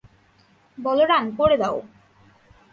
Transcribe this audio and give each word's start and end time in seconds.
বলরাম, 0.77 1.25
করে 1.35 1.55
দাও। 1.57 1.77